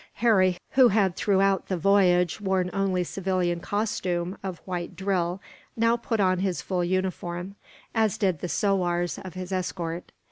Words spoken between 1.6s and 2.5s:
the voyage